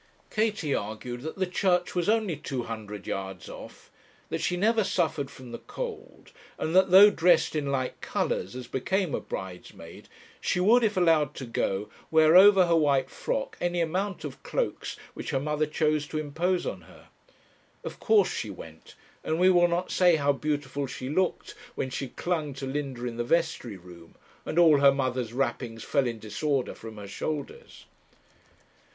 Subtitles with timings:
[0.31, 3.91] Katie argued that the church was only two hundred yards off,
[4.29, 8.65] that she never suffered from the cold, and that though dressed in light colours, as
[8.65, 10.09] became a bridesmaid,
[10.39, 14.97] she would, if allowed to go, wear over her white frock any amount of cloaks
[15.13, 17.09] which her mother chose to impose on her.
[17.83, 22.07] Of course she went, and we will not say how beautiful she looked, when she
[22.07, 24.15] clung to Linda in the vestry room,
[24.47, 27.85] and all her mother's wrappings fell in disorder from her shoulders.